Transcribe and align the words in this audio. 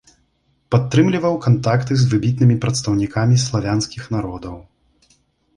Падтрымліваў 0.75 1.33
кантакты 1.45 1.93
з 2.03 2.07
выбітнымі 2.13 2.55
прадстаўнікамі 2.63 3.39
славянскіх 3.45 4.03
народаў. 4.17 4.57